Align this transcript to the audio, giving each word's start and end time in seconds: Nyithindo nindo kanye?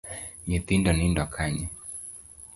Nyithindo 0.47 0.89
nindo 0.93 1.23
kanye? 1.33 1.65